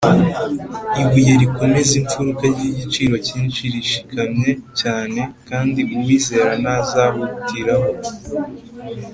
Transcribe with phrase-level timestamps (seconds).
[1.01, 7.89] ibuye rikomeza imfuruka ry’igiciro cyinshi rishikamye cyane, kandi uwizera ntazahutiraho